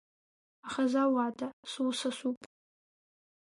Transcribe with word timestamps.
Ахаза, 0.67 1.03
уата, 1.13 1.47
сусасуп! 1.71 2.39